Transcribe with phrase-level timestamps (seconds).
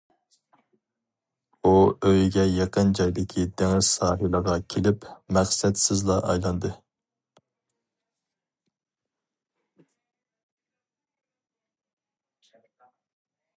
[1.63, 1.73] ئۇ
[2.07, 5.05] ئۆيىگە يېقىن جايدىكى دېڭىز ساھىلىغا كېلىپ
[5.37, 6.73] مەقسەتسىزلا ئايلاندى.